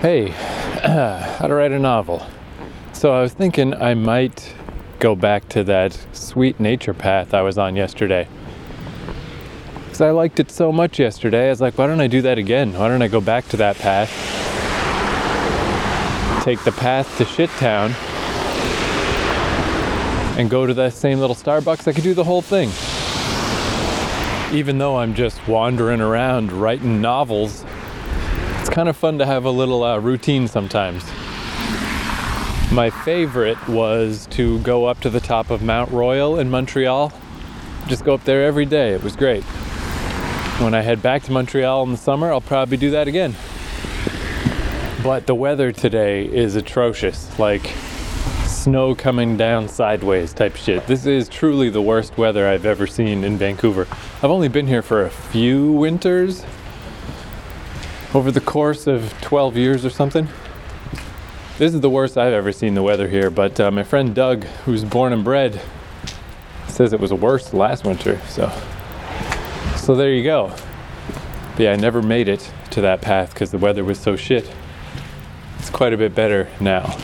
[0.00, 0.28] Hey,
[0.84, 2.24] how to write a novel.
[2.92, 4.54] So I was thinking I might
[5.00, 8.28] go back to that sweet nature path I was on yesterday.
[9.82, 12.38] Because I liked it so much yesterday, I was like, why don't I do that
[12.38, 12.74] again?
[12.74, 14.08] Why don't I go back to that path?
[16.44, 17.90] Take the path to Shit Town
[20.38, 21.88] and go to that same little Starbucks.
[21.88, 22.68] I could do the whole thing.
[24.56, 27.64] Even though I'm just wandering around writing novels,
[28.68, 31.02] it's kind of fun to have a little uh, routine sometimes.
[32.70, 37.10] My favorite was to go up to the top of Mount Royal in Montreal.
[37.86, 38.92] Just go up there every day.
[38.92, 39.42] It was great.
[40.60, 43.34] When I head back to Montreal in the summer, I'll probably do that again.
[45.02, 47.38] But the weather today is atrocious.
[47.38, 47.72] Like
[48.44, 50.86] snow coming down sideways type shit.
[50.86, 53.86] This is truly the worst weather I've ever seen in Vancouver.
[54.22, 56.44] I've only been here for a few winters
[58.14, 60.28] over the course of 12 years or something.
[61.58, 64.44] This is the worst I've ever seen the weather here, but uh, my friend Doug,
[64.64, 65.60] who's born and bred,
[66.68, 68.18] says it was worse last winter.
[68.28, 68.50] So,
[69.76, 70.54] so there you go.
[71.52, 74.50] But yeah, I never made it to that path because the weather was so shit.
[75.58, 76.96] It's quite a bit better now.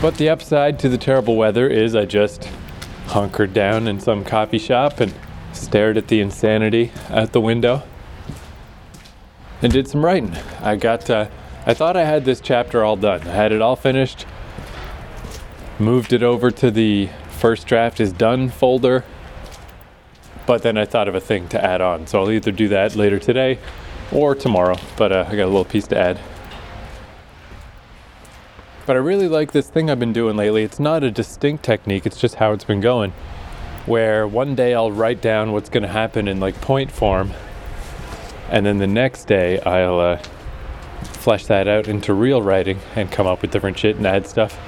[0.00, 2.44] But the upside to the terrible weather is I just
[3.06, 5.12] hunkered down in some coffee shop and
[5.52, 7.82] stared at the insanity out the window
[9.62, 10.34] and did some writing.
[10.60, 11.08] I got.
[11.08, 11.28] Uh,
[11.64, 13.22] I thought I had this chapter all done.
[13.22, 14.26] I had it all finished,
[15.78, 19.04] moved it over to the first draft is done folder,
[20.44, 22.08] but then I thought of a thing to add on.
[22.08, 23.58] So I'll either do that later today
[24.10, 26.20] or tomorrow, but uh, I got a little piece to add.
[28.84, 30.64] But I really like this thing I've been doing lately.
[30.64, 33.12] It's not a distinct technique, it's just how it's been going.
[33.86, 37.32] Where one day I'll write down what's going to happen in like point form,
[38.48, 40.22] and then the next day I'll uh,
[41.02, 44.58] flesh that out into real writing and come up with different shit and add stuff.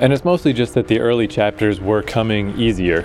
[0.00, 3.02] And it's mostly just that the early chapters were coming easier,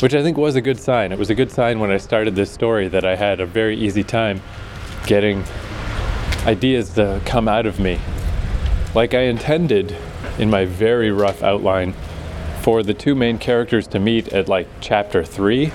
[0.00, 1.12] which I think was a good sign.
[1.12, 3.76] It was a good sign when I started this story that I had a very
[3.76, 4.42] easy time
[5.06, 5.44] getting
[6.44, 8.00] ideas to come out of me.
[8.94, 9.96] Like I intended
[10.38, 11.94] in my very rough outline
[12.60, 15.72] for the two main characters to meet at like chapter three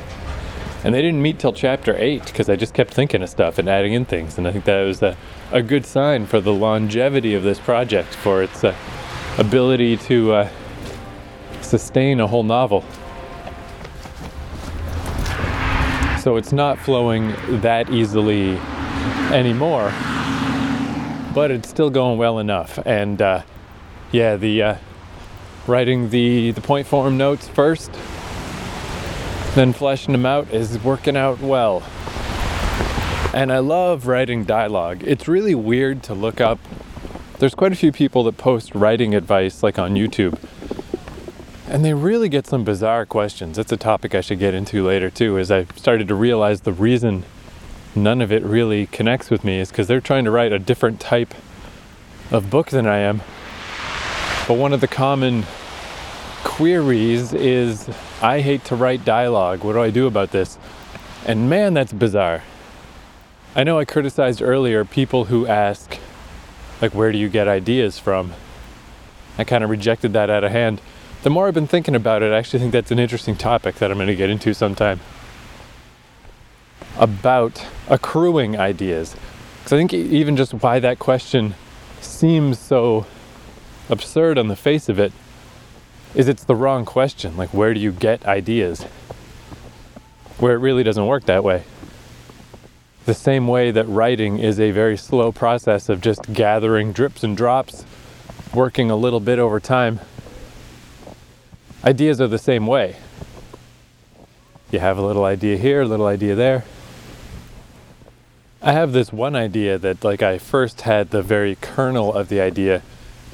[0.84, 3.68] and they didn't meet till chapter 8 because I just kept thinking of stuff and
[3.68, 4.38] adding in things.
[4.38, 5.18] And I think that was a,
[5.52, 8.74] a good sign for the longevity of this project, for its uh,
[9.38, 10.50] ability to uh,
[11.62, 12.86] sustain a whole novel.
[16.22, 18.58] So it's not flowing that easily
[19.32, 19.92] anymore,
[21.34, 22.80] but it's still going well enough.
[22.86, 23.44] And uh,
[24.14, 24.76] yeah, the uh,
[25.68, 27.92] writing the, the point form notes first
[29.60, 31.84] then fleshing them out is working out well.
[33.34, 35.04] And I love writing dialogue.
[35.04, 36.60] It's really weird to look up.
[37.40, 40.40] There's quite a few people that post writing advice, like on YouTube,
[41.68, 43.58] and they really get some bizarre questions.
[43.58, 46.72] That's a topic I should get into later, too, as I started to realize the
[46.72, 47.26] reason
[47.94, 51.02] none of it really connects with me is because they're trying to write a different
[51.02, 51.34] type
[52.32, 53.18] of book than I am.
[54.48, 55.44] But one of the common
[56.44, 57.90] queries is
[58.22, 59.64] I hate to write dialogue.
[59.64, 60.58] What do I do about this?
[61.26, 62.44] And man, that's bizarre.
[63.56, 65.98] I know I criticized earlier people who ask,
[66.82, 68.34] like, where do you get ideas from?
[69.38, 70.82] I kind of rejected that out of hand.
[71.24, 73.92] The more I've been thinking about it, I actually think that's an interesting topic that
[73.92, 75.00] I'm going to get into sometime.
[76.98, 79.16] About accruing ideas.
[79.58, 81.56] Because I think even just why that question
[82.02, 83.06] seems so
[83.90, 85.12] absurd on the face of it
[86.16, 87.38] is it's the wrong question.
[87.38, 88.84] Like, where do you get ideas?
[90.40, 91.64] Where it really doesn't work that way.
[93.06, 97.36] The same way that writing is a very slow process of just gathering drips and
[97.36, 97.86] drops,
[98.54, 100.00] working a little bit over time.
[101.84, 102.98] Ideas are the same way.
[104.72, 106.64] You have a little idea here, a little idea there.
[108.62, 112.42] I have this one idea that, like, I first had the very kernel of the
[112.42, 112.82] idea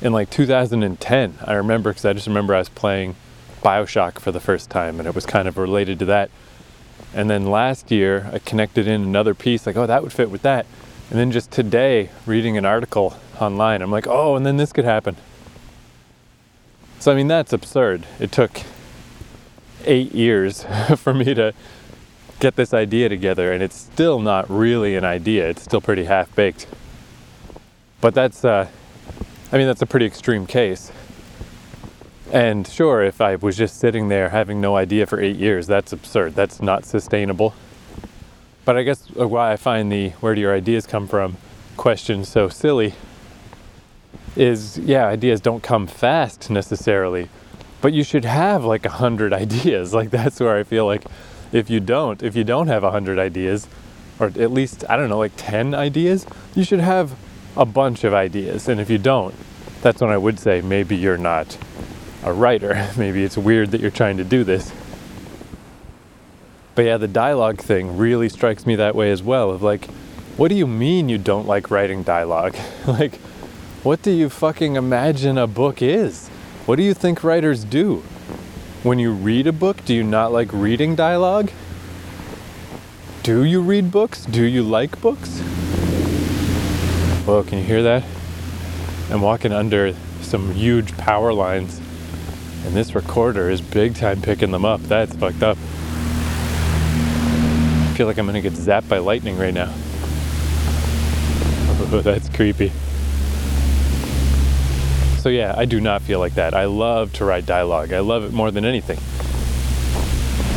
[0.02, 1.36] in like 2010.
[1.44, 3.16] I remember because I just remember I was playing
[3.64, 6.30] Bioshock for the first time and it was kind of related to that.
[7.14, 10.42] And then last year I connected in another piece like, oh, that would fit with
[10.44, 10.66] that.
[11.10, 14.86] And then just today, reading an article online, I'm like, oh, and then this could
[14.86, 15.16] happen.
[17.00, 18.08] So, I mean, that's absurd.
[18.20, 18.62] It took
[19.86, 20.64] eight years
[20.98, 21.54] for me to
[22.40, 25.48] get this idea together, and it's still not really an idea.
[25.48, 26.66] It's still pretty half baked.
[28.02, 28.68] But that's, uh,
[29.56, 30.92] I mean, that's a pretty extreme case.
[32.34, 35.94] And sure, if I was just sitting there having no idea for eight years, that's
[35.94, 36.36] absurd.
[36.36, 37.54] That's not sustainable.
[38.66, 41.38] But I guess uh, why I find the where do your ideas come from
[41.78, 42.96] question so silly
[44.36, 47.30] is yeah, ideas don't come fast necessarily,
[47.80, 49.94] but you should have like a hundred ideas.
[49.94, 51.06] Like that's where I feel like
[51.54, 53.70] if you don't, if you don't have a hundred ideas,
[54.20, 56.26] or at least I don't know, like ten ideas,
[56.56, 57.16] you should have
[57.58, 58.68] a bunch of ideas.
[58.68, 59.36] And if you don't,
[59.82, 61.58] that's when I would say maybe you're not
[62.24, 62.90] a writer.
[62.98, 64.72] maybe it's weird that you're trying to do this.
[66.76, 69.52] But yeah, the dialogue thing really strikes me that way as well.
[69.52, 69.86] Of like,
[70.36, 72.56] what do you mean you don't like writing dialogue?
[72.88, 73.16] like,
[73.84, 76.28] what do you fucking imagine a book is?
[76.66, 78.04] What do you think writers do?
[78.84, 81.52] When you read a book, do you not like reading dialogue?
[83.24, 84.26] Do you read books?
[84.26, 85.42] Do you like books?
[87.26, 88.04] Whoa, can you hear that?
[89.10, 91.82] I'm walking under some huge power lines,
[92.64, 94.80] and this recorder is big time picking them up.
[94.82, 95.58] That's fucked up.
[97.88, 99.74] I feel like I'm gonna get zapped by lightning right now.
[101.92, 102.72] Oh, that's creepy.
[105.18, 106.54] So, yeah, I do not feel like that.
[106.54, 109.00] I love to write dialogue, I love it more than anything.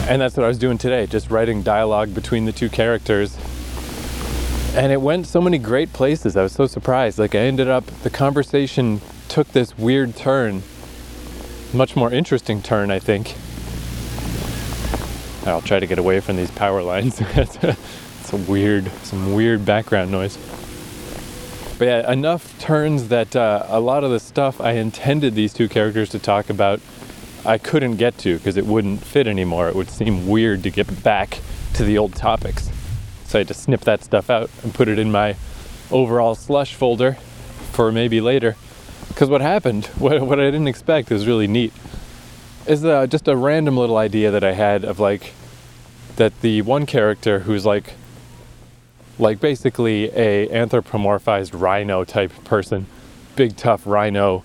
[0.06, 3.38] And that's what I was doing today, just writing dialogue between the two characters
[4.79, 6.37] and it went so many great places.
[6.37, 7.19] I was so surprised.
[7.19, 10.63] Like I ended up, the conversation took this weird turn,
[11.75, 13.35] much more interesting turn, I think.
[15.49, 17.21] I'll try to get away from these power lines.
[17.21, 20.37] it's a weird, some weird background noise.
[21.77, 25.69] But yeah, enough turns that uh, a lot of the stuff I intended these two
[25.69, 26.81] characters to talk about,
[27.45, 29.69] I couldn't get to because it wouldn't fit anymore.
[29.69, 31.41] It would seem weird to get back
[31.75, 32.71] to the old topics.
[33.29, 35.37] So I had to snip that stuff out and put it in my
[35.91, 37.13] overall slush folder
[37.73, 38.57] for maybe later.
[39.09, 41.75] Because what happened, what, what I didn't expect was really neat,
[42.67, 45.35] is uh, just a random little idea that I had of like
[46.17, 47.95] that the one character who's like
[49.19, 52.87] like basically a anthropomorphized rhino type person,
[53.37, 54.43] big tough rhino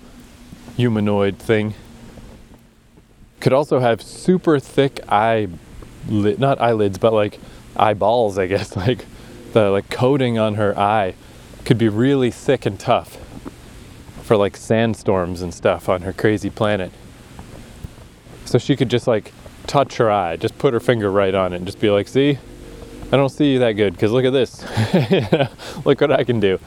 [0.76, 1.72] humanoid thing,
[3.40, 5.48] could also have super thick eye,
[6.06, 7.38] not eyelids, but like
[7.76, 9.04] eyeballs, I guess, like
[9.52, 11.14] the like coating on her eye
[11.64, 13.16] could be really thick and tough
[14.22, 16.92] for like sandstorms and stuff on her crazy planet.
[18.44, 19.32] So she could just like
[19.66, 22.38] touch her eye, just put her finger right on it and just be like, see,
[23.12, 24.62] I don't see you that good because look at this.
[25.84, 26.58] look what I can do.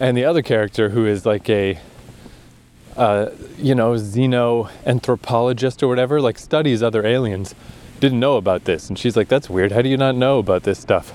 [0.00, 1.78] And the other character who is like a,
[2.96, 7.54] uh, you know, xenoanthropologist or whatever, like studies other aliens
[8.00, 8.88] didn't know about this.
[8.88, 9.72] And she's like, That's weird.
[9.72, 11.12] How do you not know about this stuff?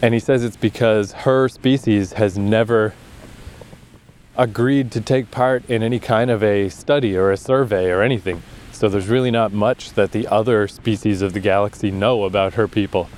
[0.00, 2.92] And he says it's because her species has never
[4.36, 8.42] agreed to take part in any kind of a study or a survey or anything.
[8.72, 12.66] So there's really not much that the other species of the galaxy know about her
[12.66, 13.08] people.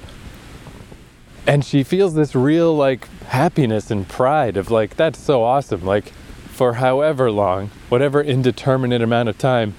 [1.47, 5.85] And she feels this real like happiness and pride of like, that's so awesome.
[5.85, 6.13] Like,
[6.55, 9.75] for however long, whatever indeterminate amount of time,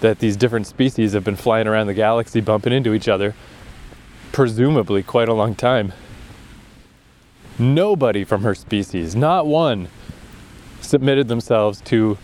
[0.00, 3.34] that these different species have been flying around the galaxy bumping into each other,
[4.32, 5.92] presumably quite a long time.
[7.58, 9.88] Nobody from her species, not one,
[10.80, 12.18] submitted themselves to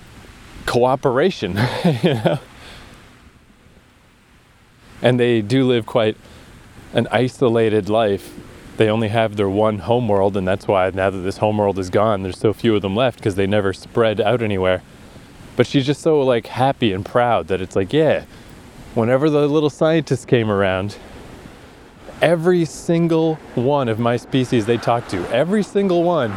[0.67, 1.53] cooperation.
[2.03, 2.39] you know?
[5.01, 6.17] And they do live quite
[6.93, 8.39] an isolated life.
[8.77, 12.23] They only have their one homeworld, and that's why now that this homeworld is gone,
[12.23, 14.83] there's so few of them left because they never spread out anywhere.
[15.57, 18.25] But she's just so like happy and proud that it's like, yeah,
[18.95, 20.97] whenever the little scientists came around,
[22.21, 26.33] every single one of my species they talked to, every single one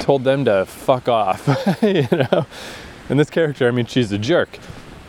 [0.00, 1.46] told them to fuck off,
[1.82, 2.46] you know?
[3.08, 4.58] And this character, I mean, she's a jerk.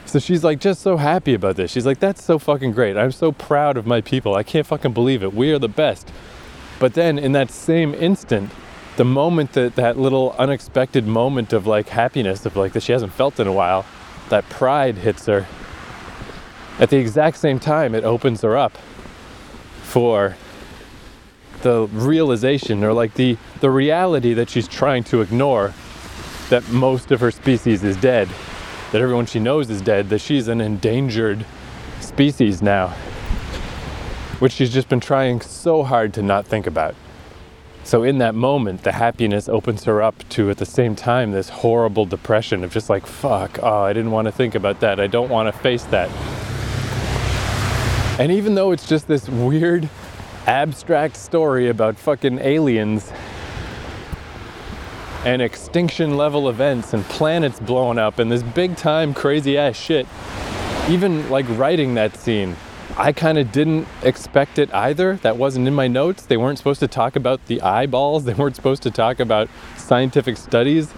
[0.05, 1.69] So she's like just so happy about this.
[1.69, 2.98] She's like, that's so fucking great.
[2.98, 4.36] I'm so proud of my people.
[4.36, 5.34] I can't fucking believe it.
[5.34, 6.12] We are the best.
[6.79, 8.51] But then in that same instant,
[9.00, 13.13] the moment that that little unexpected moment of like happiness of like that she hasn't
[13.13, 13.86] felt in a while
[14.27, 15.48] that pride hits her.
[16.79, 18.77] At the exact same time it opens her up
[19.84, 20.36] for
[21.62, 25.74] the realization or like the the reality that she's trying to ignore
[26.50, 28.27] that most of her species is dead
[28.91, 31.46] that everyone she knows is dead that she's an endangered
[32.01, 32.89] species now
[34.39, 36.96] which she's just been trying so hard to not think about
[37.89, 41.50] so, in that moment, the happiness opens her up to, at the same time, this
[41.50, 45.00] horrible depression of just like, fuck, oh, I didn't want to think about that.
[45.00, 46.08] I don't want to face that.
[48.19, 49.89] And even though it's just this weird,
[50.46, 53.12] abstract story about fucking aliens
[55.25, 60.05] and extinction level events and planets blowing up and this big time crazy ass shit,
[60.89, 62.55] even like writing that scene
[62.98, 65.15] I kind of didn't expect it either.
[65.17, 66.25] That wasn't in my notes.
[66.25, 68.24] They weren't supposed to talk about the eyeballs.
[68.29, 70.93] They weren't supposed to talk about scientific studies.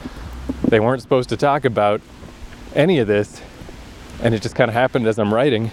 [0.64, 2.02] They weren't supposed to talk about
[2.76, 3.42] any of this.
[4.24, 5.72] And it just kind of happened as I'm writing.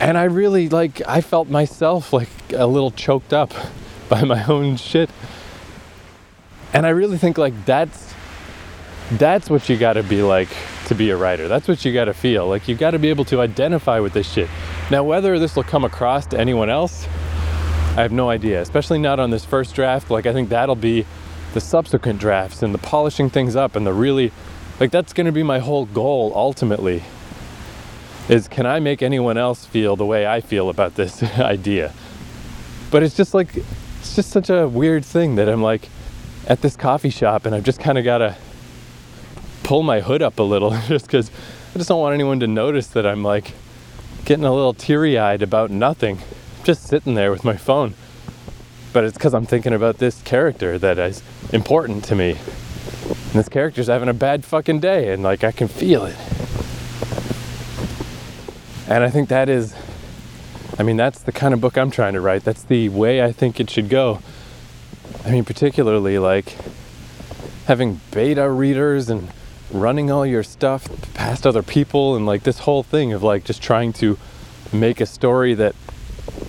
[0.00, 3.52] And I really like I felt myself like a little choked up
[4.08, 5.10] by my own shit.
[6.72, 8.12] And I really think like that's
[9.12, 10.48] that's what you got to be like
[10.92, 11.48] to be a writer.
[11.48, 12.46] That's what you got to feel.
[12.46, 14.48] Like you got to be able to identify with this shit.
[14.90, 17.06] Now, whether this will come across to anyone else,
[17.96, 20.10] I have no idea, especially not on this first draft.
[20.10, 21.06] Like, I think that'll be
[21.54, 24.32] the subsequent drafts and the polishing things up and the really,
[24.80, 27.02] like, that's going to be my whole goal ultimately.
[28.28, 31.92] Is can I make anyone else feel the way I feel about this idea?
[32.90, 35.88] But it's just like, it's just such a weird thing that I'm like
[36.46, 38.36] at this coffee shop and I've just kind of got to
[39.62, 41.30] pull my hood up a little just because
[41.74, 43.52] I just don't want anyone to notice that I'm like
[44.24, 46.18] getting a little teary eyed about nothing.
[46.64, 47.94] Just sitting there with my phone.
[48.92, 52.32] But it's because I'm thinking about this character that is important to me.
[52.32, 56.16] And this character's having a bad fucking day, and like I can feel it.
[58.86, 59.74] And I think that is,
[60.78, 62.44] I mean, that's the kind of book I'm trying to write.
[62.44, 64.20] That's the way I think it should go.
[65.24, 66.56] I mean, particularly like
[67.66, 69.30] having beta readers and
[69.72, 73.62] running all your stuff past other people and like this whole thing of like just
[73.62, 74.18] trying to
[74.72, 75.74] make a story that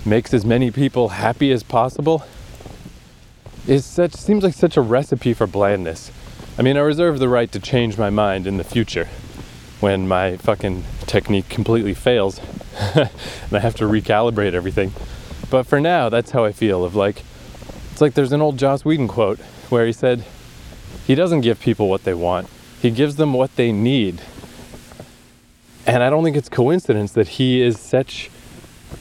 [0.06, 2.24] makes as many people happy as possible
[3.68, 6.12] is such seems like such a recipe for blandness.
[6.58, 9.10] I mean, I reserve the right to change my mind in the future
[9.80, 12.40] when my fucking technique completely fails
[12.96, 13.10] and
[13.52, 14.94] I have to recalibrate everything.
[15.50, 17.24] But for now, that's how I feel of like
[17.92, 19.40] it's like there's an old Joss Whedon quote
[19.70, 20.26] where he said
[21.06, 22.50] he doesn't give people what they want.
[22.84, 24.22] He gives them what they need.
[25.86, 28.30] And I don't think it's coincidence that he is such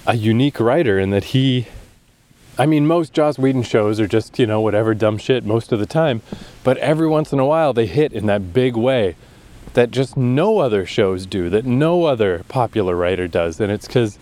[0.07, 1.67] a unique writer and that he
[2.57, 5.81] I mean most Joss Whedon shows are just, you know, whatever dumb shit most of
[5.81, 6.23] the time,
[6.63, 9.17] but every once in a while they hit in that big way
[9.75, 13.59] that just no other shows do, that no other popular writer does.
[13.59, 14.17] And it's cuz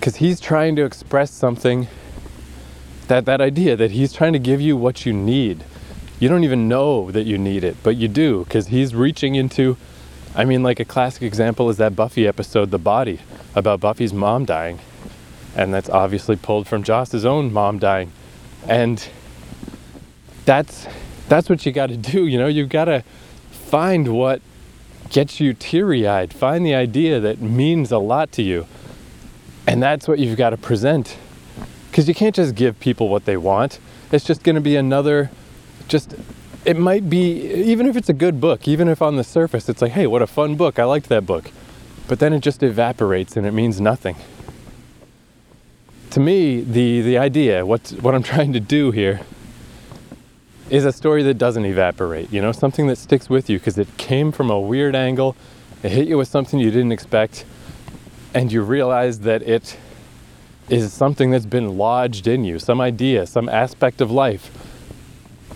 [0.00, 1.88] cuz he's trying to express something
[3.08, 5.64] that that idea that he's trying to give you what you need
[6.20, 9.76] you don't even know that you need it, but you do because he's reaching into.
[10.34, 13.20] I mean, like a classic example is that Buffy episode, The Body,
[13.54, 14.78] about Buffy's mom dying.
[15.56, 18.12] And that's obviously pulled from Joss's own mom dying.
[18.68, 19.04] And
[20.44, 20.86] that's
[21.28, 22.46] that's what you got to do, you know?
[22.46, 23.02] You've got to
[23.50, 24.42] find what
[25.08, 28.66] gets you teary-eyed, find the idea that means a lot to you.
[29.66, 31.16] And that's what you've got to present.
[31.92, 33.80] Cuz you can't just give people what they want.
[34.12, 35.30] It's just going to be another
[35.90, 36.14] just
[36.64, 39.82] it might be even if it's a good book even if on the surface it's
[39.82, 41.50] like hey what a fun book i liked that book.
[42.08, 44.16] But then it just evaporates and it means nothing.
[46.10, 49.20] To me the the idea what what i'm trying to do here
[50.70, 53.88] is a story that doesn't evaporate you know something that sticks with you because it
[53.96, 55.36] came from a weird angle
[55.82, 57.44] it hit you with something you didn't expect
[58.34, 59.76] and you realize that it
[60.68, 64.50] is something that's been lodged in you some idea some aspect of life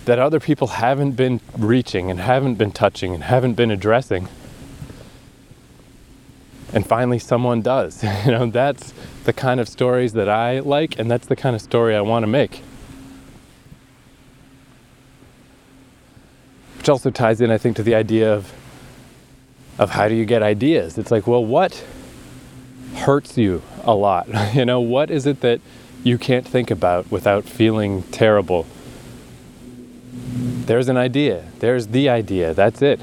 [0.05, 4.29] that other people haven't been reaching and haven't been touching and haven't been addressing.
[6.73, 8.03] And finally, someone does.
[8.25, 8.93] You know, that's
[9.25, 12.23] the kind of stories that I like, and that's the kind of story I want
[12.25, 12.63] to make.
[16.79, 18.53] Which also ties in, I think, to the idea of
[19.77, 20.99] of how do you get ideas?
[20.99, 21.85] It's like, well, what
[22.95, 24.29] hurts you a lot?
[24.55, 25.61] You know, what is it that
[26.05, 28.67] you can't think about without feeling terrible
[30.66, 31.44] there's an idea.
[31.61, 32.54] There's the idea.
[32.54, 33.00] That's it.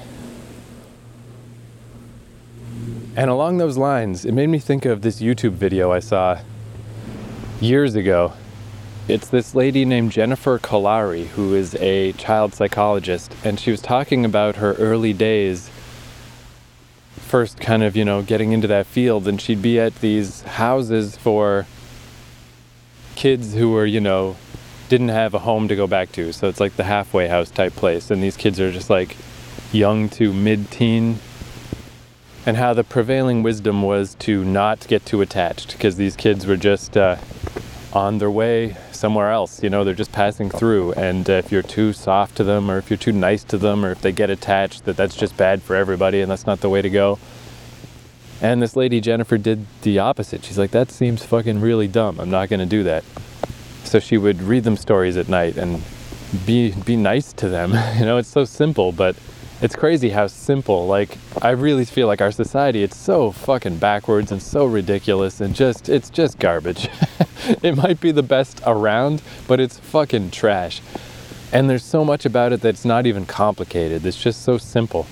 [3.15, 6.39] And along those lines, it made me think of this YouTube video I saw
[7.59, 8.33] years ago.
[9.07, 14.23] It's this lady named Jennifer Kolari, who is a child psychologist, and she was talking
[14.23, 15.69] about her early days,
[17.17, 21.17] first kind of, you know, getting into that field, and she'd be at these houses
[21.17, 21.65] for
[23.15, 24.37] kids who were, you know,
[24.91, 26.33] didn't have a home to go back to.
[26.33, 28.11] So it's like the halfway house type place.
[28.11, 29.15] And these kids are just like
[29.71, 31.19] young to mid teen.
[32.45, 36.57] And how the prevailing wisdom was to not get too attached because these kids were
[36.57, 37.15] just uh,
[37.93, 39.63] on their way somewhere else.
[39.63, 40.91] You know, they're just passing through.
[40.93, 43.85] And uh, if you're too soft to them or if you're too nice to them
[43.85, 46.69] or if they get attached, that that's just bad for everybody and that's not the
[46.69, 47.17] way to go.
[48.41, 50.43] And this lady, Jennifer, did the opposite.
[50.43, 52.19] She's like, that seems fucking really dumb.
[52.19, 53.05] I'm not going to do that
[53.83, 55.81] so she would read them stories at night and
[56.45, 57.73] be be nice to them.
[57.99, 59.15] You know, it's so simple, but
[59.61, 64.31] it's crazy how simple like i really feel like our society it's so fucking backwards
[64.31, 66.89] and so ridiculous and just it's just garbage.
[67.63, 70.81] It might be the best around but it's fucking trash.
[71.51, 74.05] And there's so much about it that's not even complicated.
[74.05, 75.05] It's just so simple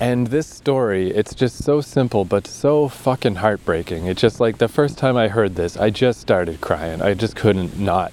[0.00, 4.06] and this story it's just so simple but so fucking heartbreaking.
[4.06, 7.02] It's just like the first time i heard this i just started crying.
[7.02, 8.12] I just couldn't not.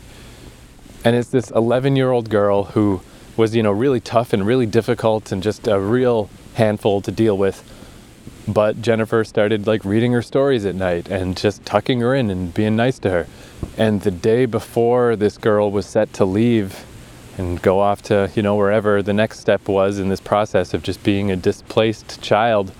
[1.05, 3.01] And it's this 11 year old girl who
[3.37, 7.37] was you know really tough and really difficult and just a real handful to deal
[7.37, 7.63] with.
[8.47, 12.53] But jennifer started like reading her stories at night and just tucking her in and
[12.53, 13.27] being nice to her.
[13.77, 16.85] And the day before this girl was set to leave
[17.37, 20.83] and go off to you know wherever the next step was in this process of
[20.83, 22.71] just being a displaced child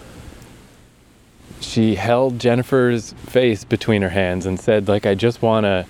[1.60, 5.86] she held jennifer's face between her hands and said like i just want to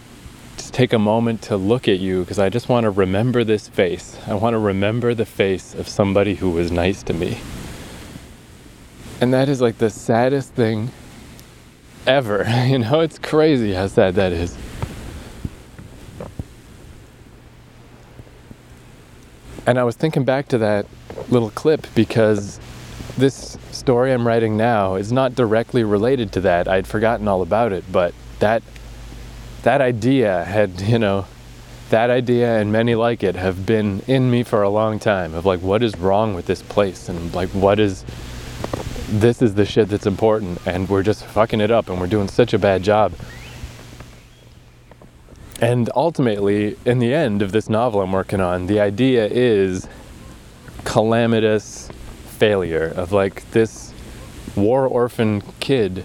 [0.57, 3.67] just take a moment to look at you because I just want to remember this
[3.67, 4.17] face.
[4.27, 7.39] I want to remember the face of somebody who was nice to me.
[9.21, 10.91] And that is like the saddest thing
[12.05, 12.45] ever.
[12.67, 14.57] You know, it's crazy how sad that is.
[19.67, 20.85] And I was thinking back to that
[21.27, 22.57] little clip because
[23.17, 26.69] this story I'm writing now is not directly related to that.
[26.69, 28.63] I'd forgotten all about it, but that
[29.63, 31.25] that idea had, you know,
[31.89, 35.45] that idea and many like it have been in me for a long time of
[35.45, 37.09] like, what is wrong with this place?
[37.09, 38.05] And like, what is,
[39.09, 40.65] this is the shit that's important.
[40.65, 43.13] And we're just fucking it up and we're doing such a bad job.
[45.59, 49.87] And ultimately, in the end of this novel I'm working on, the idea is
[50.85, 51.89] calamitous
[52.37, 53.93] failure of like this
[54.55, 56.03] war orphan kid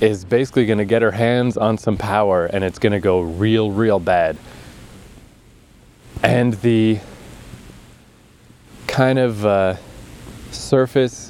[0.00, 3.20] is basically going to get her hands on some power and it's going to go
[3.20, 4.36] real, real bad.
[6.22, 6.98] And the
[8.86, 9.76] kind of uh,
[10.50, 11.25] surface,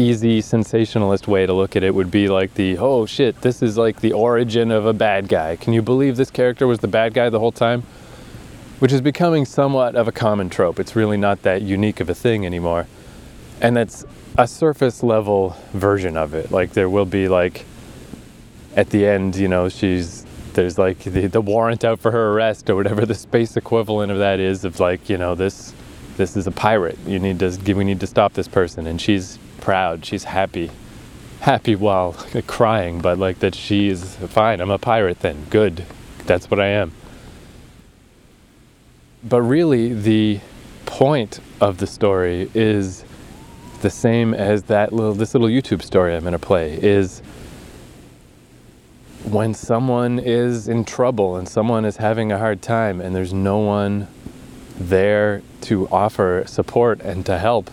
[0.00, 3.76] easy, sensationalist way to look at it would be like the oh shit, this is
[3.76, 5.56] like the origin of a bad guy.
[5.56, 7.82] Can you believe this character was the bad guy the whole time?
[8.78, 10.80] Which is becoming somewhat of a common trope.
[10.80, 12.86] It's really not that unique of a thing anymore.
[13.60, 14.04] And that's
[14.38, 16.50] a surface level version of it.
[16.50, 17.66] Like there will be like
[18.74, 22.68] at the end, you know, she's there's like the, the warrant out for her arrest
[22.70, 25.72] or whatever the space equivalent of that is of like you know this
[26.16, 29.38] this is a pirate you need to we need to stop this person and she's
[29.60, 30.04] proud.
[30.04, 30.70] She's happy.
[31.40, 32.12] Happy while
[32.46, 34.60] crying but like that she is fine.
[34.60, 35.46] I'm a pirate then.
[35.50, 35.84] Good.
[36.26, 36.92] That's what i am.
[39.22, 40.40] But really the
[40.86, 43.04] point of the story is
[43.82, 47.22] the same as that little this little youtube story i'm going to play is
[49.24, 53.58] when someone is in trouble and someone is having a hard time and there's no
[53.58, 54.08] one
[54.80, 57.70] there to offer support and to help,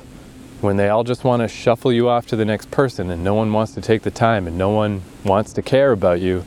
[0.61, 3.33] when they all just want to shuffle you off to the next person and no
[3.35, 6.45] one wants to take the time and no one wants to care about you,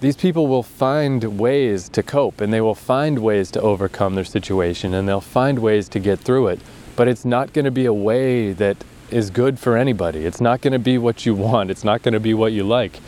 [0.00, 4.24] these people will find ways to cope and they will find ways to overcome their
[4.24, 6.60] situation and they'll find ways to get through it.
[6.96, 8.76] But it's not going to be a way that
[9.10, 10.24] is good for anybody.
[10.24, 11.70] It's not going to be what you want.
[11.70, 13.00] It's not going to be what you like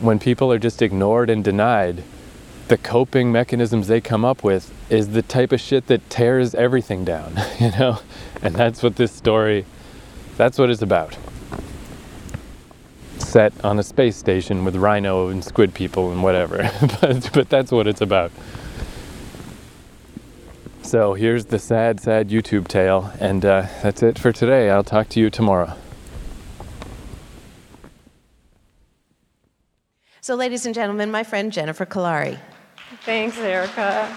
[0.00, 2.02] when people are just ignored and denied,
[2.68, 7.04] the coping mechanisms they come up with is the type of shit that tears everything
[7.04, 8.00] down, you know?
[8.42, 9.66] And that's what this story,
[10.36, 11.16] that's what it's about.
[13.18, 17.70] Set on a space station with rhino and squid people and whatever, but, but that's
[17.70, 18.32] what it's about.
[20.82, 24.70] So here's the sad, sad YouTube tale, and uh, that's it for today.
[24.70, 25.76] I'll talk to you tomorrow.
[30.20, 32.38] So, ladies and gentlemen, my friend Jennifer Kolari.
[32.90, 34.14] Thanks, Erica.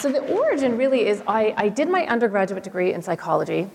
[0.00, 3.68] So, the origin really is I, I did my undergraduate degree in psychology.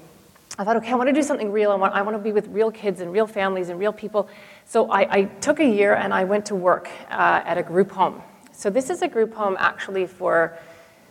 [0.59, 1.71] I thought, okay, I want to do something real.
[1.71, 4.29] I want, I want to be with real kids and real families and real people.
[4.65, 7.91] So, I, I took a year and I went to work uh, at a group
[7.91, 8.21] home.
[8.51, 10.57] So, this is a group home actually for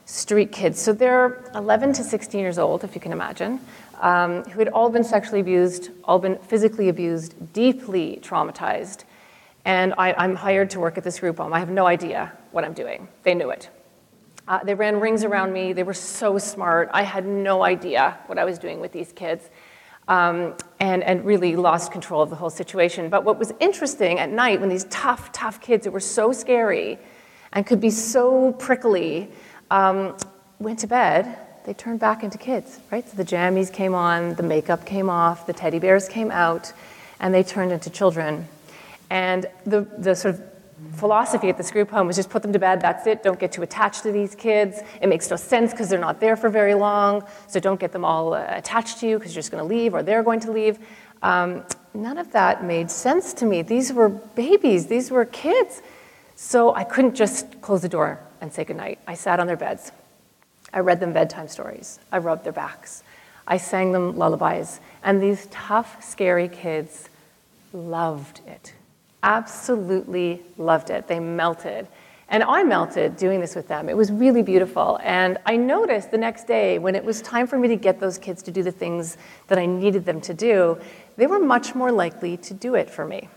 [0.05, 0.81] street kids.
[0.81, 3.61] So, they're 11 to 16 years old, if you can imagine.
[4.01, 9.05] Um, who had all been sexually abused, all been physically abused, deeply traumatized,
[9.65, 11.53] and I, am hired to work at this group home.
[11.53, 13.09] I have no idea what I'm doing.
[13.23, 13.71] They knew it.
[14.47, 15.73] Uh, they ran rings around me.
[15.73, 16.91] They were so smart.
[16.93, 19.49] I had no idea what I was doing with these kids.
[20.07, 23.09] Um, and, and really lost control of the whole situation.
[23.09, 26.99] But what was interesting at night when these tough, tough kids that were so scary
[27.55, 29.31] and could be so prickly
[29.71, 30.15] um,
[30.59, 33.09] went to bed, they turned back into kids, right?
[33.09, 36.71] So the jammies came on, the makeup came off, the teddy bears came out,
[37.19, 38.47] and they turned into children.
[39.11, 40.43] And the, the sort of
[40.93, 43.53] philosophy at this group home was just put them to bed, that's it, don't get
[43.53, 44.81] too attached to these kids.
[45.01, 48.05] It makes no sense because they're not there for very long, so don't get them
[48.05, 50.53] all uh, attached to you because you're just going to leave or they're going to
[50.53, 50.79] leave.
[51.23, 51.65] Um,
[51.95, 53.63] none of that made sense to me.
[53.63, 55.83] These were babies, these were kids.
[56.37, 58.99] So I couldn't just close the door and say goodnight.
[59.07, 59.93] I sat on their beds.
[60.73, 62.01] I read them bedtime stories.
[62.11, 63.05] I rubbed their backs.
[63.47, 64.81] I sang them lullabies.
[65.05, 67.09] And these tough, scary kids
[67.73, 68.75] loved it.
[69.25, 71.09] Absolutely loved it.
[71.09, 71.89] They melted.
[72.29, 73.89] And I melted doing this with them.
[73.89, 74.99] It was really beautiful.
[75.03, 78.19] And I noticed the next day when it was time for me to get those
[78.19, 79.17] kids to do the things
[79.49, 80.79] that I needed them to do,
[81.17, 83.29] they were much more likely to do it for me.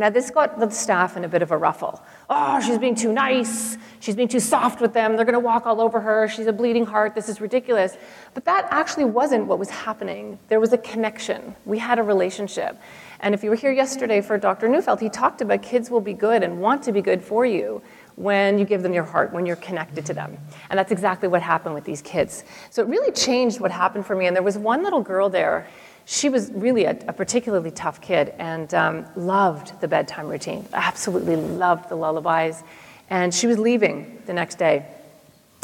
[0.00, 2.02] Now, this got the staff in a bit of a ruffle.
[2.30, 3.76] Oh, she's being too nice.
[4.00, 5.14] She's being too soft with them.
[5.14, 6.26] They're going to walk all over her.
[6.26, 7.14] She's a bleeding heart.
[7.14, 7.98] This is ridiculous.
[8.32, 10.38] But that actually wasn't what was happening.
[10.48, 11.54] There was a connection.
[11.66, 12.80] We had a relationship.
[13.20, 14.70] And if you were here yesterday for Dr.
[14.70, 17.82] Neufeld, he talked about kids will be good and want to be good for you
[18.16, 20.38] when you give them your heart, when you're connected to them.
[20.70, 22.44] And that's exactly what happened with these kids.
[22.70, 24.26] So it really changed what happened for me.
[24.26, 25.68] And there was one little girl there
[26.04, 31.36] she was really a, a particularly tough kid and um, loved the bedtime routine, absolutely
[31.36, 32.62] loved the lullabies.
[33.10, 34.86] And she was leaving the next day.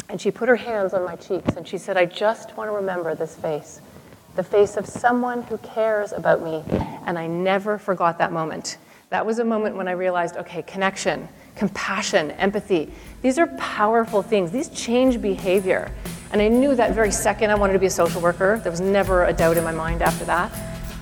[0.09, 2.75] And she put her hands on my cheeks and she said, I just want to
[2.75, 3.81] remember this face,
[4.35, 6.63] the face of someone who cares about me.
[7.05, 8.77] And I never forgot that moment.
[9.09, 14.51] That was a moment when I realized okay, connection, compassion, empathy, these are powerful things.
[14.51, 15.91] These change behavior.
[16.31, 18.59] And I knew that very second I wanted to be a social worker.
[18.61, 20.51] There was never a doubt in my mind after that.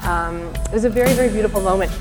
[0.05, 1.91] Um, it was a very, very beautiful moment.